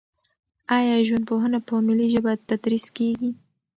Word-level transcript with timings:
آیا 0.77 0.95
ژوندپوهنه 1.07 1.59
په 1.67 1.73
ملي 1.87 2.07
ژبه 2.13 2.31
تدریس 2.49 2.85
کیږي؟ 2.97 3.31